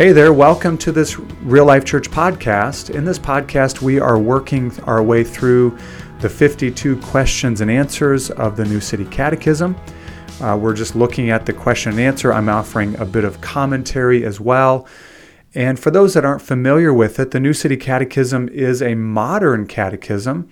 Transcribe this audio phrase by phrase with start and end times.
[0.00, 2.88] Hey there, welcome to this Real Life Church podcast.
[2.88, 5.76] In this podcast, we are working our way through
[6.20, 9.76] the 52 questions and answers of the New City Catechism.
[10.40, 12.32] Uh, we're just looking at the question and answer.
[12.32, 14.86] I'm offering a bit of commentary as well.
[15.54, 19.66] And for those that aren't familiar with it, the New City Catechism is a modern
[19.66, 20.48] catechism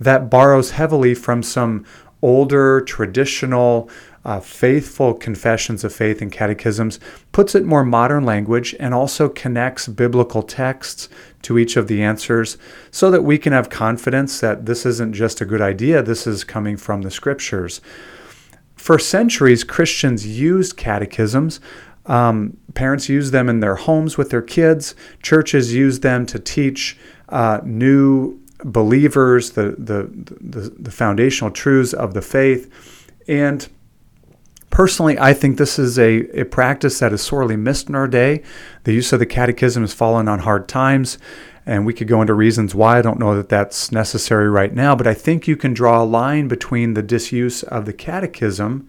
[0.00, 1.84] that borrows heavily from some
[2.20, 3.88] older, traditional,
[4.28, 7.00] uh, faithful confessions of faith and catechisms,
[7.32, 11.08] puts it more modern language, and also connects biblical texts
[11.40, 12.58] to each of the answers
[12.90, 16.44] so that we can have confidence that this isn't just a good idea, this is
[16.44, 17.80] coming from the scriptures.
[18.76, 21.58] For centuries, Christians used catechisms.
[22.04, 24.94] Um, parents use them in their homes with their kids.
[25.22, 26.98] Churches use them to teach
[27.30, 32.70] uh, new believers the, the, the, the foundational truths of the faith.
[33.26, 33.66] And
[34.78, 38.44] Personally, I think this is a, a practice that is sorely missed in our day.
[38.84, 41.18] The use of the catechism has fallen on hard times,
[41.66, 42.96] and we could go into reasons why.
[42.96, 46.04] I don't know that that's necessary right now, but I think you can draw a
[46.04, 48.88] line between the disuse of the catechism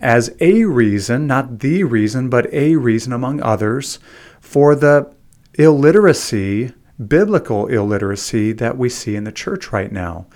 [0.00, 3.98] as a reason, not the reason, but a reason among others,
[4.40, 5.12] for the
[5.58, 6.72] illiteracy,
[7.06, 10.26] biblical illiteracy that we see in the church right now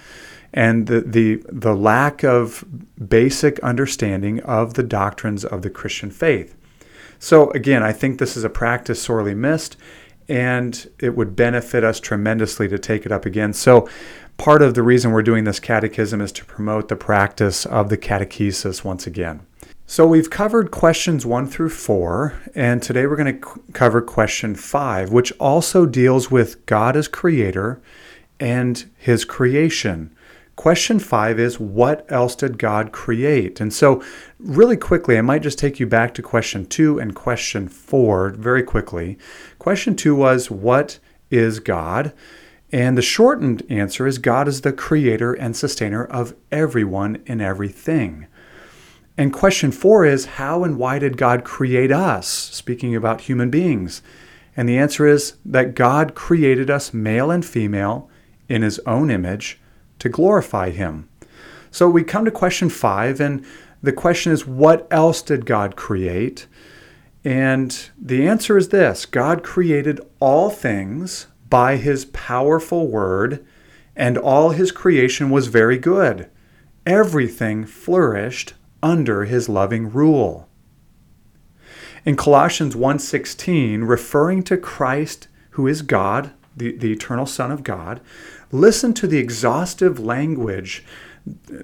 [0.56, 2.64] and the, the, the lack of
[3.08, 6.56] basic understanding of the doctrines of the Christian faith.
[7.18, 9.76] So, again, I think this is a practice sorely missed,
[10.28, 13.52] and it would benefit us tremendously to take it up again.
[13.52, 13.88] So,
[14.38, 17.98] part of the reason we're doing this catechism is to promote the practice of the
[17.98, 19.46] catechesis once again.
[19.86, 25.10] So, we've covered questions one through four, and today we're going to cover question five,
[25.10, 27.80] which also deals with God as creator
[28.40, 30.15] and his creation.
[30.56, 33.60] Question five is what else did God create?
[33.60, 34.02] And so,
[34.38, 38.62] really quickly, I might just take you back to question two and question four very
[38.62, 39.18] quickly.
[39.58, 40.98] Question two was, What
[41.30, 42.14] is God?
[42.72, 48.26] And the shortened answer is God is the creator and sustainer of everyone and everything.
[49.18, 52.26] And question four is, How and why did God create us?
[52.26, 54.00] Speaking about human beings.
[54.56, 58.08] And the answer is that God created us male and female
[58.48, 59.60] in his own image
[59.98, 61.08] to glorify Him.
[61.70, 63.44] So we come to question five, and
[63.82, 66.46] the question is what else did God create?
[67.24, 73.44] And the answer is this God created all things by His powerful word,
[73.94, 76.30] and all His creation was very good.
[76.86, 80.48] Everything flourished under His loving rule.
[82.04, 88.00] In Colossians 1:16, referring to Christ who is God, the, the eternal Son of God,
[88.52, 90.84] Listen to the exhaustive language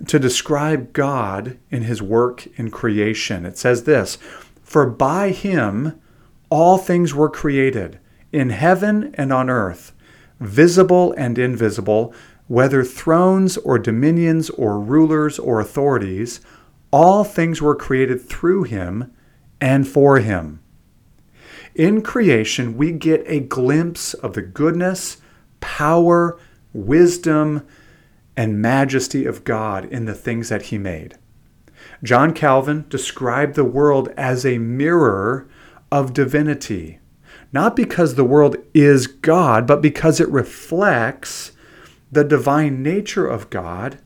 [0.07, 3.47] to describe God in his work in creation.
[3.47, 4.17] It says this
[4.63, 6.01] For by him
[6.51, 8.01] all things were created,
[8.33, 9.93] in heaven and on earth,
[10.41, 12.13] visible and invisible,
[12.49, 16.41] whether thrones or dominions or rulers or authorities,
[16.91, 19.13] all things were created through him
[19.61, 20.62] and for him.
[21.75, 25.19] In creation, we get a glimpse of the goodness,
[25.61, 26.39] power,
[26.73, 27.67] wisdom,
[28.37, 31.17] and majesty of God in the things that he made.
[32.03, 35.49] John Calvin described the world as a mirror
[35.91, 36.99] of divinity,
[37.53, 41.53] not because the world is God, but because it reflects
[42.11, 43.99] the divine nature of God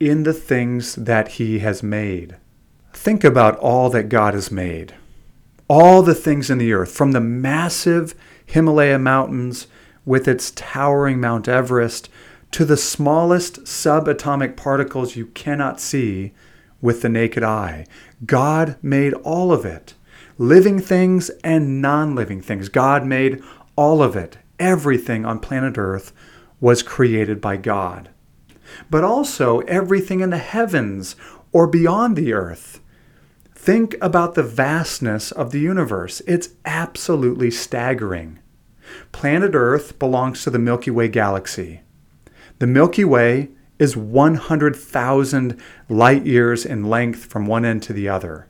[0.00, 2.36] in the things that he has made.
[2.92, 4.94] Think about all that God has made.
[5.74, 9.68] All the things in the earth, from the massive Himalaya mountains
[10.04, 12.10] with its towering Mount Everest
[12.50, 16.34] to the smallest subatomic particles you cannot see
[16.82, 17.86] with the naked eye.
[18.26, 19.94] God made all of it
[20.36, 22.68] living things and non living things.
[22.68, 23.42] God made
[23.74, 24.36] all of it.
[24.58, 26.12] Everything on planet Earth
[26.60, 28.10] was created by God.
[28.90, 31.16] But also everything in the heavens
[31.50, 32.82] or beyond the earth.
[33.62, 36.20] Think about the vastness of the universe.
[36.26, 38.40] It's absolutely staggering.
[39.12, 41.82] Planet Earth belongs to the Milky Way galaxy.
[42.58, 48.48] The Milky Way is 100,000 light years in length from one end to the other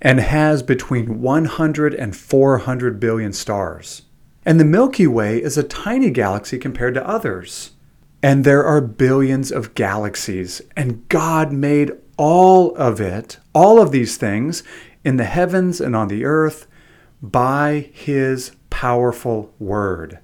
[0.00, 4.04] and has between 100 and 400 billion stars.
[4.46, 7.72] And the Milky Way is a tiny galaxy compared to others.
[8.22, 14.16] And there are billions of galaxies, and God made all of it, all of these
[14.16, 14.62] things,
[15.04, 16.66] in the heavens and on the earth
[17.22, 20.18] by His powerful word.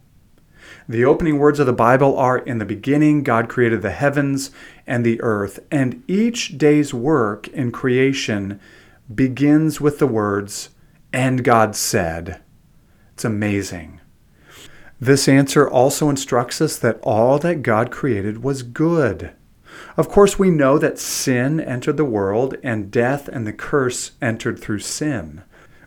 [0.88, 4.50] The opening words of the Bible are In the beginning, God created the heavens
[4.86, 8.58] and the earth, and each day's work in creation
[9.12, 10.70] begins with the words,
[11.12, 12.40] And God said.
[13.14, 14.00] It's amazing.
[15.00, 19.32] This answer also instructs us that all that God created was good.
[19.96, 24.58] Of course, we know that sin entered the world and death and the curse entered
[24.58, 25.42] through sin.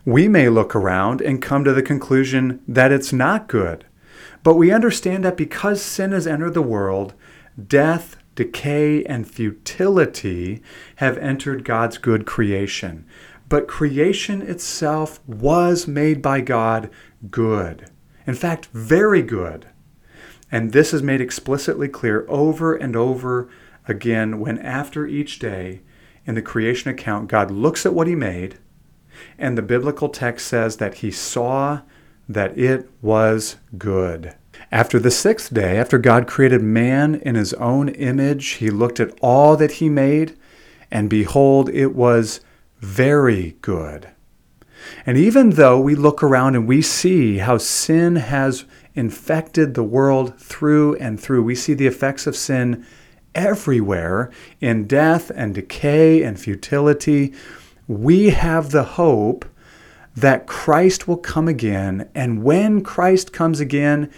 [0.06, 3.86] We may look around and come to the conclusion that it's not good.
[4.44, 7.14] But we understand that because sin has entered the world,
[7.68, 10.62] death, decay, and futility
[10.98, 13.06] have entered God's good creation.
[13.48, 16.90] But creation itself was made by God
[17.30, 17.90] good.
[18.26, 19.68] In fact, very good.
[20.52, 23.50] And this is made explicitly clear over and over
[23.88, 25.82] again when, after each day
[26.26, 28.58] in the creation account, God looks at what He made,
[29.38, 31.82] and the biblical text says that He saw
[32.28, 34.36] that it was good.
[34.72, 39.18] After the sixth day, after God created man in His own image, He looked at
[39.22, 40.38] all that He made,
[40.90, 42.42] and behold, it was
[42.80, 44.10] very good.
[45.06, 48.66] And even though we look around and we see how sin has
[48.96, 52.86] infected the world through and through, we see the effects of sin
[53.36, 54.32] everywhere
[54.62, 57.34] in death and decay and futility.
[57.88, 59.46] We have the hope
[60.16, 62.10] that Christ will come again.
[62.14, 64.12] And when Christ comes again,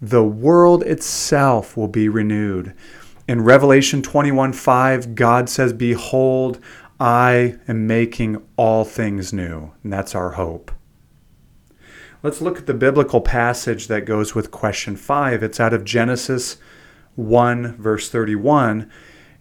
[0.00, 2.74] the world itself will be renewed.
[3.28, 6.60] In Revelation 21 5, God says, Behold,
[6.98, 9.72] I am making all things new.
[9.82, 10.70] And that's our hope.
[12.22, 15.42] Let's look at the biblical passage that goes with question 5.
[15.42, 16.56] It's out of Genesis
[17.16, 18.90] 1, verse 31.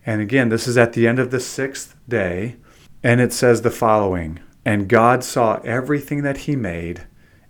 [0.06, 2.58] And again, this is at the end of the sixth day.
[3.04, 7.06] And it says the following And God saw everything that he made,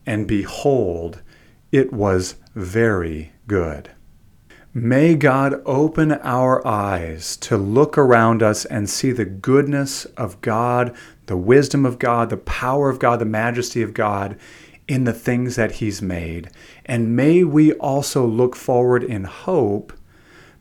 [0.06, 1.22] and behold,
[1.72, 3.92] it was very good.
[4.74, 10.94] May God open our eyes to look around us and see the goodness of God,
[11.28, 14.38] the wisdom of God, the power of God, the majesty of God
[14.86, 16.50] in the things that He's made.
[16.86, 19.94] And may we also look forward in hope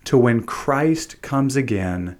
[0.04, 2.16] to when Christ comes again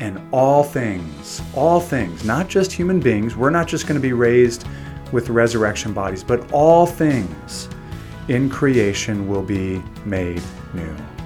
[0.00, 4.12] and all things, all things, not just human beings, we're not just going to be
[4.12, 4.66] raised
[5.12, 7.68] with resurrection bodies, but all things
[8.28, 10.42] in creation will be made
[10.74, 11.17] new.